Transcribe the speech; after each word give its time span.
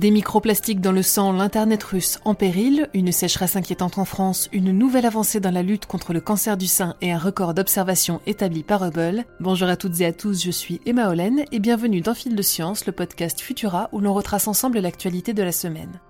Des 0.00 0.10
microplastiques 0.10 0.80
dans 0.80 0.92
le 0.92 1.02
sang, 1.02 1.30
l'Internet 1.30 1.82
russe 1.82 2.20
en 2.24 2.34
péril, 2.34 2.88
une 2.94 3.12
sécheresse 3.12 3.56
inquiétante 3.56 3.98
en 3.98 4.06
France, 4.06 4.48
une 4.50 4.72
nouvelle 4.72 5.04
avancée 5.04 5.40
dans 5.40 5.50
la 5.50 5.62
lutte 5.62 5.84
contre 5.84 6.14
le 6.14 6.22
cancer 6.22 6.56
du 6.56 6.66
sein 6.66 6.94
et 7.02 7.12
un 7.12 7.18
record 7.18 7.52
d'observation 7.52 8.22
établi 8.26 8.62
par 8.62 8.82
Hubble. 8.82 9.26
Bonjour 9.40 9.68
à 9.68 9.76
toutes 9.76 10.00
et 10.00 10.06
à 10.06 10.14
tous, 10.14 10.42
je 10.42 10.50
suis 10.50 10.80
Emma 10.86 11.10
Hollen 11.10 11.44
et 11.52 11.58
bienvenue 11.58 12.00
dans 12.00 12.14
Fil 12.14 12.34
de 12.34 12.40
Science, 12.40 12.86
le 12.86 12.92
podcast 12.92 13.42
Futura 13.42 13.90
où 13.92 14.00
l'on 14.00 14.14
retrace 14.14 14.48
ensemble 14.48 14.78
l'actualité 14.78 15.34
de 15.34 15.42
la 15.42 15.52
semaine. 15.52 16.00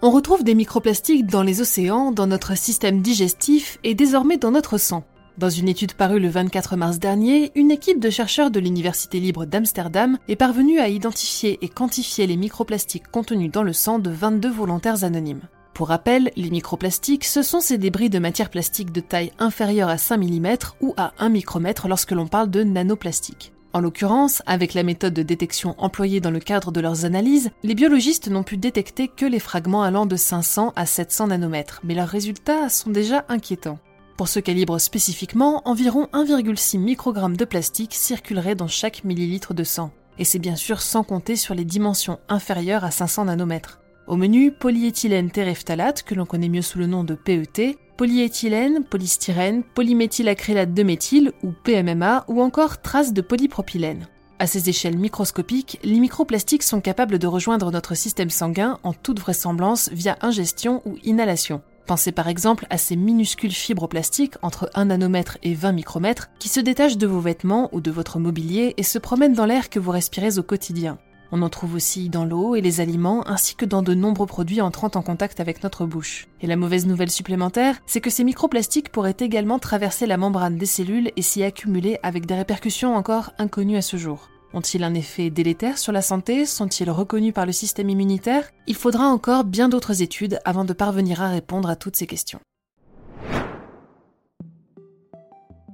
On 0.00 0.10
retrouve 0.10 0.44
des 0.44 0.54
microplastiques 0.54 1.26
dans 1.26 1.42
les 1.42 1.60
océans, 1.60 2.10
dans 2.10 2.26
notre 2.26 2.56
système 2.56 3.02
digestif 3.02 3.78
et 3.84 3.94
désormais 3.94 4.38
dans 4.38 4.50
notre 4.50 4.78
sang. 4.78 5.04
Dans 5.36 5.50
une 5.50 5.68
étude 5.68 5.94
parue 5.94 6.20
le 6.20 6.28
24 6.28 6.76
mars 6.76 7.00
dernier, 7.00 7.50
une 7.56 7.72
équipe 7.72 7.98
de 7.98 8.08
chercheurs 8.08 8.52
de 8.52 8.60
l'Université 8.60 9.18
libre 9.18 9.46
d'Amsterdam 9.46 10.16
est 10.28 10.36
parvenue 10.36 10.78
à 10.78 10.88
identifier 10.88 11.58
et 11.60 11.68
quantifier 11.68 12.28
les 12.28 12.36
microplastiques 12.36 13.10
contenus 13.10 13.50
dans 13.50 13.64
le 13.64 13.72
sang 13.72 13.98
de 13.98 14.10
22 14.10 14.48
volontaires 14.48 15.02
anonymes. 15.02 15.42
Pour 15.72 15.88
rappel, 15.88 16.30
les 16.36 16.50
microplastiques, 16.50 17.24
ce 17.24 17.42
sont 17.42 17.60
ces 17.60 17.78
débris 17.78 18.10
de 18.10 18.20
matière 18.20 18.48
plastique 18.48 18.92
de 18.92 19.00
taille 19.00 19.32
inférieure 19.40 19.88
à 19.88 19.98
5 19.98 20.18
mm 20.18 20.56
ou 20.80 20.94
à 20.96 21.12
1 21.18 21.30
micromètre 21.30 21.88
lorsque 21.88 22.12
l'on 22.12 22.28
parle 22.28 22.48
de 22.48 22.62
nanoplastique. 22.62 23.52
En 23.72 23.80
l'occurrence, 23.80 24.40
avec 24.46 24.72
la 24.72 24.84
méthode 24.84 25.14
de 25.14 25.24
détection 25.24 25.74
employée 25.78 26.20
dans 26.20 26.30
le 26.30 26.38
cadre 26.38 26.70
de 26.70 26.80
leurs 26.80 27.06
analyses, 27.06 27.50
les 27.64 27.74
biologistes 27.74 28.28
n'ont 28.28 28.44
pu 28.44 28.56
détecter 28.56 29.08
que 29.08 29.26
les 29.26 29.40
fragments 29.40 29.82
allant 29.82 30.06
de 30.06 30.14
500 30.14 30.72
à 30.76 30.86
700 30.86 31.26
nanomètres, 31.26 31.80
mais 31.82 31.96
leurs 31.96 32.06
résultats 32.06 32.68
sont 32.68 32.90
déjà 32.90 33.24
inquiétants. 33.28 33.80
Pour 34.16 34.28
ce 34.28 34.38
calibre 34.38 34.78
spécifiquement, 34.78 35.62
environ 35.64 36.08
1,6 36.12 36.78
microgramme 36.78 37.36
de 37.36 37.44
plastique 37.44 37.94
circulerait 37.94 38.54
dans 38.54 38.68
chaque 38.68 39.02
millilitre 39.02 39.54
de 39.54 39.64
sang. 39.64 39.90
Et 40.18 40.24
c'est 40.24 40.38
bien 40.38 40.54
sûr 40.54 40.82
sans 40.82 41.02
compter 41.02 41.34
sur 41.34 41.54
les 41.54 41.64
dimensions 41.64 42.20
inférieures 42.28 42.84
à 42.84 42.92
500 42.92 43.24
nanomètres. 43.24 43.80
Au 44.06 44.14
menu, 44.16 44.52
polyéthylène 44.52 45.32
terephthalate, 45.32 46.04
que 46.04 46.14
l'on 46.14 46.26
connaît 46.26 46.48
mieux 46.48 46.62
sous 46.62 46.78
le 46.78 46.86
nom 46.86 47.02
de 47.02 47.14
PET, 47.14 47.76
polyéthylène, 47.96 48.84
polystyrène, 48.84 49.64
polyméthylacrylate 49.74 50.72
de 50.72 50.82
méthyle 50.84 51.32
ou 51.42 51.50
PMMA 51.64 52.24
ou 52.28 52.40
encore 52.40 52.80
traces 52.80 53.12
de 53.12 53.20
polypropylène. 53.20 54.06
À 54.38 54.46
ces 54.46 54.68
échelles 54.68 54.98
microscopiques, 54.98 55.80
les 55.82 55.98
microplastiques 55.98 56.62
sont 56.62 56.80
capables 56.80 57.18
de 57.18 57.26
rejoindre 57.26 57.72
notre 57.72 57.94
système 57.94 58.30
sanguin 58.30 58.78
en 58.84 58.92
toute 58.92 59.18
vraisemblance 59.18 59.90
via 59.92 60.18
ingestion 60.20 60.82
ou 60.84 60.96
inhalation. 61.02 61.62
Pensez 61.86 62.12
par 62.12 62.28
exemple 62.28 62.66
à 62.70 62.78
ces 62.78 62.96
minuscules 62.96 63.52
fibres 63.52 63.88
plastiques 63.88 64.36
entre 64.40 64.70
1 64.74 64.86
nanomètre 64.86 65.36
et 65.42 65.54
20 65.54 65.72
micromètres 65.72 66.30
qui 66.38 66.48
se 66.48 66.60
détachent 66.60 66.96
de 66.96 67.06
vos 67.06 67.20
vêtements 67.20 67.68
ou 67.72 67.82
de 67.82 67.90
votre 67.90 68.18
mobilier 68.18 68.74
et 68.78 68.82
se 68.82 68.98
promènent 68.98 69.34
dans 69.34 69.44
l'air 69.44 69.68
que 69.68 69.78
vous 69.78 69.90
respirez 69.90 70.38
au 70.38 70.42
quotidien. 70.42 70.98
On 71.30 71.42
en 71.42 71.48
trouve 71.48 71.74
aussi 71.74 72.08
dans 72.08 72.24
l'eau 72.24 72.54
et 72.54 72.60
les 72.60 72.80
aliments 72.80 73.26
ainsi 73.26 73.54
que 73.54 73.64
dans 73.64 73.82
de 73.82 73.92
nombreux 73.92 74.26
produits 74.26 74.60
entrant 74.60 74.90
en 74.94 75.02
contact 75.02 75.40
avec 75.40 75.62
notre 75.62 75.84
bouche. 75.84 76.28
Et 76.40 76.46
la 76.46 76.56
mauvaise 76.56 76.86
nouvelle 76.86 77.10
supplémentaire, 77.10 77.80
c'est 77.86 78.00
que 78.00 78.10
ces 78.10 78.24
microplastiques 78.24 78.90
pourraient 78.92 79.16
également 79.18 79.58
traverser 79.58 80.06
la 80.06 80.16
membrane 80.16 80.56
des 80.56 80.66
cellules 80.66 81.10
et 81.16 81.22
s'y 81.22 81.42
accumuler 81.42 81.98
avec 82.02 82.24
des 82.24 82.34
répercussions 82.34 82.94
encore 82.94 83.32
inconnues 83.38 83.76
à 83.76 83.82
ce 83.82 83.96
jour. 83.96 84.30
Ont-ils 84.54 84.84
un 84.84 84.94
effet 84.94 85.30
délétère 85.30 85.78
sur 85.78 85.90
la 85.90 86.00
santé? 86.00 86.46
Sont-ils 86.46 86.88
reconnus 86.88 87.34
par 87.34 87.44
le 87.44 87.50
système 87.50 87.90
immunitaire? 87.90 88.48
Il 88.68 88.76
faudra 88.76 89.08
encore 89.08 89.42
bien 89.42 89.68
d'autres 89.68 90.00
études 90.00 90.38
avant 90.44 90.64
de 90.64 90.72
parvenir 90.72 91.20
à 91.20 91.28
répondre 91.28 91.68
à 91.68 91.74
toutes 91.74 91.96
ces 91.96 92.06
questions. 92.06 92.38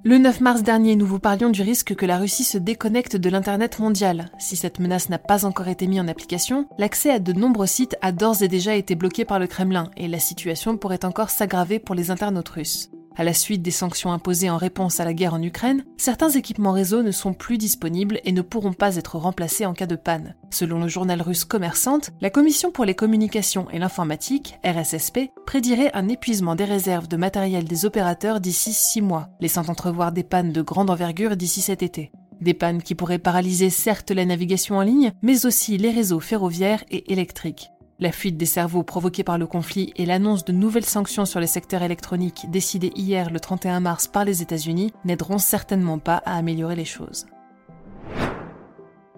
Le 0.03 0.17
9 0.17 0.41
mars 0.41 0.63
dernier, 0.63 0.97
nous 0.97 1.05
vous 1.05 1.19
parlions 1.19 1.51
du 1.51 1.61
risque 1.61 1.95
que 1.95 2.07
la 2.07 2.17
Russie 2.17 2.43
se 2.43 2.57
déconnecte 2.57 3.17
de 3.17 3.29
l'Internet 3.29 3.81
mondial. 3.81 4.31
Si 4.39 4.57
cette 4.57 4.79
menace 4.79 5.11
n'a 5.11 5.19
pas 5.19 5.45
encore 5.45 5.69
été 5.69 5.87
mise 5.87 6.01
en 6.01 6.09
application, 6.09 6.67
l'accès 6.79 7.11
à 7.11 7.19
de 7.19 7.35
nombreux 7.35 7.67
sites 7.67 7.99
a 8.01 8.13
d'ores 8.13 8.43
et 8.43 8.49
déjà 8.49 8.75
été 8.77 8.95
bloqué 8.95 9.27
par 9.27 9.39
le 9.39 9.47
Kremlin 9.47 9.91
et 9.99 10.09
la 10.09 10.19
situation 10.19 10.79
pourrait 10.79 11.05
encore 11.05 11.29
s'aggraver 11.29 11.81
pour 11.81 11.95
les 11.95 12.11
internautes 12.11 12.49
russes. 12.49 12.91
À 13.21 13.23
la 13.23 13.35
suite 13.35 13.61
des 13.61 13.71
sanctions 13.71 14.13
imposées 14.13 14.49
en 14.49 14.57
réponse 14.57 14.99
à 14.99 15.05
la 15.05 15.13
guerre 15.13 15.35
en 15.35 15.43
Ukraine, 15.43 15.85
certains 15.99 16.31
équipements 16.31 16.73
réseau 16.73 17.03
ne 17.03 17.11
sont 17.11 17.35
plus 17.35 17.59
disponibles 17.59 18.19
et 18.25 18.33
ne 18.33 18.41
pourront 18.41 18.73
pas 18.73 18.97
être 18.97 19.19
remplacés 19.19 19.67
en 19.67 19.75
cas 19.75 19.85
de 19.85 19.95
panne. 19.95 20.35
Selon 20.49 20.81
le 20.81 20.89
journal 20.89 21.21
russe 21.21 21.45
Commerçante, 21.45 22.13
la 22.23 22.31
Commission 22.31 22.71
pour 22.71 22.87
les 22.87 22.95
communications 22.95 23.69
et 23.73 23.79
l'informatique, 23.79 24.59
RSSP, 24.65 25.33
prédirait 25.45 25.91
un 25.93 26.09
épuisement 26.09 26.55
des 26.55 26.65
réserves 26.65 27.09
de 27.09 27.19
matériel 27.19 27.65
des 27.65 27.85
opérateurs 27.85 28.41
d'ici 28.41 28.73
6 28.73 29.03
mois, 29.03 29.29
laissant 29.39 29.69
entrevoir 29.69 30.13
des 30.13 30.25
pannes 30.25 30.53
de 30.53 30.63
grande 30.63 30.89
envergure 30.89 31.37
d'ici 31.37 31.61
cet 31.61 31.83
été. 31.83 32.13
Des 32.41 32.55
pannes 32.55 32.83
qui 32.83 32.95
pourraient 32.95 33.19
paralyser 33.19 33.69
certes 33.69 34.13
la 34.13 34.25
navigation 34.25 34.79
en 34.79 34.83
ligne, 34.83 35.13
mais 35.21 35.45
aussi 35.45 35.77
les 35.77 35.91
réseaux 35.91 36.21
ferroviaires 36.21 36.85
et 36.91 37.13
électriques. 37.13 37.69
La 38.01 38.13
fuite 38.13 38.39
des 38.39 38.47
cerveaux 38.47 38.83
provoquée 38.83 39.25
par 39.25 39.37
le 39.37 39.47
conflit 39.47 39.93
et 39.97 40.07
l'annonce 40.07 40.47
de 40.47 40.53
nouvelles 40.53 40.87
sanctions 40.87 41.27
sur 41.27 41.39
les 41.39 41.47
secteurs 41.47 41.83
électroniques 41.83 42.47
décidées 42.51 42.93
hier 42.97 43.29
le 43.29 43.39
31 43.39 43.81
mars 43.81 44.09
par 44.09 44.25
les 44.25 44.41
États-Unis 44.41 44.95
n'aideront 45.05 45.37
certainement 45.37 45.99
pas 45.99 46.23
à 46.25 46.37
améliorer 46.37 46.77
les 46.77 46.87
choses. 46.87 47.27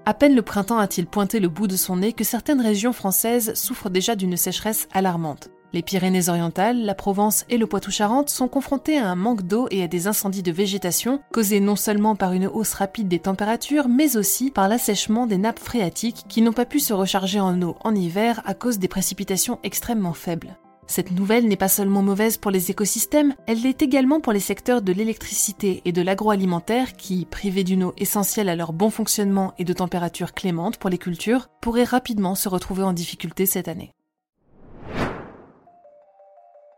À 0.04 0.14
peine 0.14 0.34
le 0.34 0.42
printemps 0.42 0.78
a-t-il 0.78 1.06
pointé 1.06 1.38
le 1.38 1.48
bout 1.48 1.68
de 1.68 1.76
son 1.76 1.98
nez 1.98 2.12
que 2.12 2.24
certaines 2.24 2.60
régions 2.60 2.92
françaises 2.92 3.54
souffrent 3.54 3.88
déjà 3.88 4.16
d'une 4.16 4.36
sécheresse 4.36 4.88
alarmante. 4.92 5.48
Les 5.74 5.80
Pyrénées-Orientales, 5.80 6.82
la 6.84 6.94
Provence 6.94 7.46
et 7.48 7.56
le 7.56 7.66
Poitou-Charentes 7.66 8.28
sont 8.28 8.46
confrontés 8.46 8.98
à 8.98 9.08
un 9.08 9.14
manque 9.14 9.42
d'eau 9.42 9.68
et 9.70 9.82
à 9.82 9.88
des 9.88 10.06
incendies 10.06 10.42
de 10.42 10.52
végétation 10.52 11.20
causés 11.32 11.60
non 11.60 11.76
seulement 11.76 12.14
par 12.14 12.34
une 12.34 12.46
hausse 12.46 12.74
rapide 12.74 13.08
des 13.08 13.20
températures, 13.20 13.88
mais 13.88 14.18
aussi 14.18 14.50
par 14.50 14.68
l'assèchement 14.68 15.26
des 15.26 15.38
nappes 15.38 15.58
phréatiques 15.58 16.24
qui 16.28 16.42
n'ont 16.42 16.52
pas 16.52 16.66
pu 16.66 16.78
se 16.78 16.92
recharger 16.92 17.40
en 17.40 17.62
eau 17.62 17.76
en 17.84 17.94
hiver 17.94 18.42
à 18.44 18.52
cause 18.52 18.78
des 18.78 18.88
précipitations 18.88 19.60
extrêmement 19.62 20.12
faibles. 20.12 20.58
Cette 20.88 21.12
nouvelle 21.12 21.48
n'est 21.48 21.56
pas 21.56 21.68
seulement 21.68 22.02
mauvaise 22.02 22.36
pour 22.36 22.50
les 22.50 22.70
écosystèmes, 22.70 23.34
elle 23.46 23.62
l'est 23.62 23.80
également 23.80 24.20
pour 24.20 24.34
les 24.34 24.40
secteurs 24.40 24.82
de 24.82 24.92
l'électricité 24.92 25.80
et 25.86 25.92
de 25.92 26.02
l'agroalimentaire 26.02 26.98
qui, 26.98 27.24
privés 27.24 27.64
d'une 27.64 27.84
eau 27.84 27.94
essentielle 27.96 28.50
à 28.50 28.56
leur 28.56 28.74
bon 28.74 28.90
fonctionnement 28.90 29.54
et 29.56 29.64
de 29.64 29.72
températures 29.72 30.34
clémentes 30.34 30.76
pour 30.76 30.90
les 30.90 30.98
cultures, 30.98 31.48
pourraient 31.62 31.84
rapidement 31.84 32.34
se 32.34 32.50
retrouver 32.50 32.82
en 32.82 32.92
difficulté 32.92 33.46
cette 33.46 33.68
année. 33.68 33.94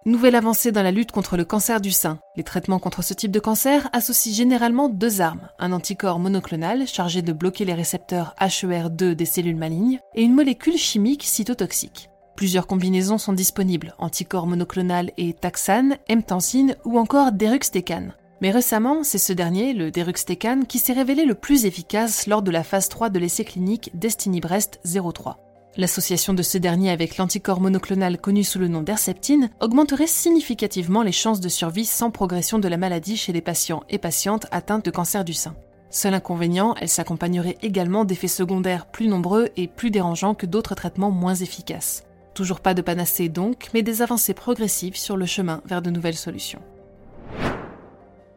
Nouvelle 0.07 0.35
avancée 0.35 0.71
dans 0.71 0.83
la 0.83 0.91
lutte 0.91 1.13
contre 1.13 1.39
le 1.39 1.47
cancer 1.47 1.81
du 1.81 1.91
sein. 1.91 2.19
Les 2.37 2.43
traitements 2.43 2.79
contre 2.79 3.01
ce 3.01 3.15
type 3.15 3.31
de 3.31 3.41
cancer 3.41 3.89
associent 3.95 4.35
généralement 4.35 4.91
deux 4.91 5.23
armes, 5.23 5.49
un 5.59 5.73
anticorps 5.73 6.19
monoclonal 6.19 6.87
chargé 6.87 7.23
de 7.23 7.33
bloquer 7.33 7.65
les 7.65 7.73
récepteurs 7.73 8.35
HER2 8.39 9.15
des 9.15 9.25
cellules 9.25 9.57
malignes 9.57 10.01
et 10.15 10.23
une 10.23 10.35
molécule 10.35 10.77
chimique 10.77 11.23
cytotoxique. 11.23 12.11
Plusieurs 12.37 12.67
combinaisons 12.67 13.17
sont 13.17 13.33
disponibles, 13.33 13.95
anticorps 13.99 14.47
monoclonal 14.47 15.11
et 15.17 15.33
taxane, 15.33 15.97
mtansine 16.11 16.77
ou 16.85 16.99
encore 16.99 17.33
deruxtecan. 17.33 18.09
Mais 18.43 18.51
récemment, 18.51 19.05
c'est 19.05 19.17
ce 19.17 19.33
dernier, 19.33 19.73
le 19.73 19.91
deruxtecan, 19.91 20.65
qui 20.69 20.81
s'est 20.81 20.93
révélé 20.93 21.25
le 21.25 21.35
plus 21.35 21.65
efficace 21.65 22.27
lors 22.27 22.43
de 22.43 22.51
la 22.51 22.63
phase 22.63 22.91
3 22.91 23.09
de 23.09 23.19
l'essai 23.19 23.47
clinique 23.47 23.91
Destiny 23.95 24.41
Breast 24.41 24.81
03. 24.85 25.39
L'association 25.77 26.35
de 26.35 26.43
ce 26.43 26.57
dernier 26.57 26.91
avec 26.91 27.17
l'anticorps 27.17 27.61
monoclonal 27.61 28.19
connu 28.19 28.45
sous 28.45 28.61
le 28.61 28.69
nom 28.69 28.83
d'Herceptine 28.83 29.51
augmenterait 29.61 30.07
significativement 30.07 31.03
les 31.03 31.11
chances 31.11 31.41
de 31.41 31.49
survie 31.49 31.85
sans 31.85 32.13
progression 32.13 32.61
de 32.61 32.69
la 32.69 32.77
maladie 32.77 33.17
chez 33.17 33.33
les 33.33 33.41
patients 33.41 33.83
et 33.91 33.99
patientes 33.99 34.47
atteintes 34.53 34.85
de 34.85 34.93
cancer 34.93 35.25
du 35.25 35.35
sein. 35.35 35.57
Seul 35.91 36.15
inconvénient, 36.15 36.77
elle 36.81 36.89
s'accompagnerait 36.89 37.59
également 37.61 38.05
d'effets 38.05 38.29
secondaires 38.29 38.87
plus 38.87 39.09
nombreux 39.09 39.49
et 39.57 39.67
plus 39.67 39.91
dérangeants 39.91 40.35
que 40.35 40.47
d'autres 40.47 40.77
traitements 40.77 41.11
moins 41.11 41.35
efficaces. 41.35 42.05
Toujours 42.35 42.61
pas 42.61 42.75
de 42.75 42.83
panacée 42.83 43.29
donc, 43.29 43.71
mais 43.75 43.83
des 43.83 44.01
avancées 44.01 44.35
progressives 44.35 44.97
sur 44.97 45.17
le 45.17 45.27
chemin 45.27 45.61
vers 45.67 45.83
de 45.83 45.91
nouvelles 45.91 46.17
solutions. 46.17 46.63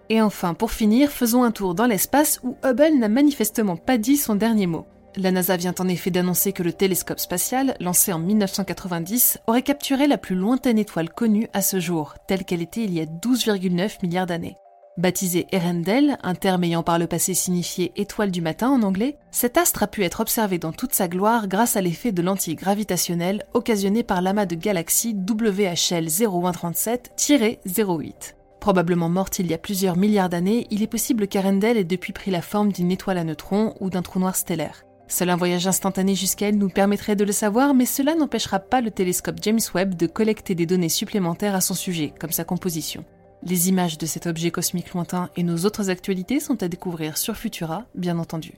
Et 0.10 0.22
enfin, 0.22 0.56
pour 0.56 0.72
finir, 0.72 1.12
faisons 1.12 1.44
un 1.44 1.52
tour 1.52 1.76
dans 1.76 1.86
l'espace 1.86 2.40
où 2.44 2.56
Hubble 2.64 2.98
n'a 2.98 3.10
manifestement 3.10 3.76
pas 3.76 3.98
dit 3.98 4.18
son 4.18 4.36
dernier 4.36 4.68
mot. 4.68 4.86
La 5.20 5.32
NASA 5.32 5.58
vient 5.58 5.74
en 5.80 5.88
effet 5.88 6.12
d'annoncer 6.12 6.54
que 6.54 6.62
le 6.62 6.72
télescope 6.72 7.20
spatial, 7.20 7.76
lancé 7.80 8.14
en 8.14 8.20
1990, 8.20 9.40
aurait 9.48 9.64
capturé 9.64 10.06
la 10.06 10.20
plus 10.20 10.36
lointaine 10.36 10.78
étoile 10.78 11.10
connue 11.10 11.50
à 11.54 11.64
ce 11.64 11.80
jour, 11.80 12.14
telle 12.28 12.46
qu'elle 12.46 12.62
était 12.62 12.84
il 12.84 12.94
y 12.94 13.02
a 13.02 13.06
12,9 13.06 14.04
milliards 14.04 14.28
d'années. 14.28 14.58
Baptisé 14.98 15.48
Erendel, 15.52 16.20
un 16.22 16.36
terme 16.36 16.66
ayant 16.66 16.84
par 16.84 17.00
le 17.00 17.08
passé 17.08 17.34
signifié 17.34 17.94
étoile 17.96 18.30
du 18.30 18.42
matin 18.42 18.70
en 18.70 18.84
anglais, 18.84 19.18
cet 19.32 19.58
astre 19.58 19.82
a 19.82 19.88
pu 19.88 20.04
être 20.04 20.20
observé 20.20 20.60
dans 20.60 20.72
toute 20.72 20.94
sa 20.94 21.08
gloire 21.08 21.48
grâce 21.48 21.78
à 21.78 21.82
l'effet 21.82 22.12
de 22.12 22.22
lentilles 22.22 22.54
gravitationnelles 22.54 23.44
occasionné 23.56 24.04
par 24.04 24.22
l'amas 24.22 24.46
de 24.46 24.54
galaxies 24.54 25.16
WHL 25.16 26.06
0137-08. 26.06 28.36
Probablement 28.60 29.10
morte 29.10 29.40
il 29.40 29.48
y 29.48 29.56
a 29.56 29.60
plusieurs 29.60 29.98
milliards 29.98 30.30
d'années, 30.30 30.68
il 30.70 30.84
est 30.84 30.88
possible 30.88 31.28
qu'Erendel 31.28 31.78
ait 31.78 31.84
depuis 31.84 32.14
pris 32.14 32.30
la 32.30 32.44
forme 32.44 32.72
d'une 32.72 32.92
étoile 32.92 33.18
à 33.18 33.24
neutrons 33.24 33.74
ou 33.80 33.90
d'un 33.90 34.04
trou 34.04 34.20
noir 34.20 34.36
stellaire. 34.36 34.84
Seul 35.08 35.30
un 35.30 35.38
voyage 35.38 35.68
instantané 35.68 36.16
jusqu'à 36.16 36.50
elle 36.50 36.58
nous 36.58 36.70
permettrait 36.70 37.16
de 37.16 37.24
le 37.24 37.32
savoir, 37.32 37.74
mais 37.74 37.86
cela 37.86 38.14
n'empêchera 38.16 38.60
pas 38.60 38.82
le 38.82 38.92
télescope 38.92 39.38
James 39.42 39.60
Webb 39.74 39.96
de 39.96 40.08
collecter 40.08 40.54
des 40.54 40.66
données 40.66 40.90
supplémentaires 40.90 41.56
à 41.56 41.62
son 41.62 41.74
sujet, 41.74 42.14
comme 42.20 42.32
sa 42.32 42.44
composition. 42.44 43.06
Les 43.44 43.70
images 43.70 43.98
de 43.98 44.06
cet 44.06 44.28
objet 44.28 44.52
cosmique 44.52 44.94
lointain 44.94 45.30
et 45.36 45.44
nos 45.44 45.60
autres 45.60 45.90
actualités 45.90 46.40
sont 46.40 46.62
à 46.62 46.68
découvrir 46.68 47.18
sur 47.18 47.38
Futura, 47.38 47.86
bien 47.96 48.20
entendu. 48.20 48.54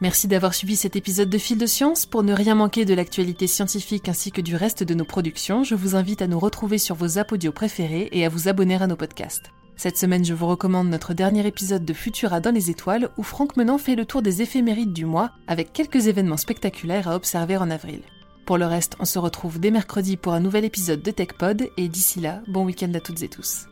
Merci 0.00 0.28
d'avoir 0.28 0.52
suivi 0.52 0.76
cet 0.76 0.94
épisode 0.96 1.30
de 1.30 1.38
Fil 1.38 1.56
de 1.56 1.64
Science. 1.64 2.04
Pour 2.04 2.22
ne 2.22 2.34
rien 2.34 2.54
manquer 2.54 2.84
de 2.84 2.92
l'actualité 2.92 3.46
scientifique 3.46 4.08
ainsi 4.10 4.30
que 4.30 4.42
du 4.42 4.54
reste 4.54 4.82
de 4.82 4.94
nos 4.94 5.06
productions, 5.06 5.64
je 5.64 5.74
vous 5.74 5.96
invite 5.96 6.20
à 6.20 6.26
nous 6.26 6.38
retrouver 6.38 6.76
sur 6.76 6.96
vos 6.96 7.18
audio 7.18 7.52
préférés 7.52 8.08
et 8.12 8.26
à 8.26 8.28
vous 8.28 8.48
abonner 8.48 8.74
à 8.74 8.86
nos 8.86 8.96
podcasts. 8.96 9.50
Cette 9.76 9.98
semaine, 9.98 10.24
je 10.24 10.32
vous 10.32 10.46
recommande 10.46 10.88
notre 10.88 11.12
dernier 11.12 11.46
épisode 11.46 11.84
de 11.84 11.92
Futura 11.92 12.40
dans 12.40 12.50
les 12.50 12.70
étoiles 12.70 13.10
où 13.18 13.22
Franck 13.22 13.58
Menant 13.58 13.76
fait 13.76 13.94
le 13.94 14.06
tour 14.06 14.22
des 14.22 14.40
éphémérides 14.40 14.94
du 14.94 15.04
mois 15.04 15.32
avec 15.46 15.74
quelques 15.74 16.06
événements 16.06 16.38
spectaculaires 16.38 17.08
à 17.08 17.14
observer 17.14 17.58
en 17.58 17.70
avril. 17.70 18.00
Pour 18.46 18.56
le 18.56 18.64
reste, 18.64 18.96
on 19.00 19.04
se 19.04 19.18
retrouve 19.18 19.60
dès 19.60 19.70
mercredi 19.70 20.16
pour 20.16 20.32
un 20.32 20.40
nouvel 20.40 20.64
épisode 20.64 21.02
de 21.02 21.10
TechPod 21.10 21.68
et 21.76 21.88
d'ici 21.88 22.20
là, 22.20 22.40
bon 22.48 22.64
week-end 22.64 22.92
à 22.94 23.00
toutes 23.00 23.22
et 23.22 23.28
tous. 23.28 23.66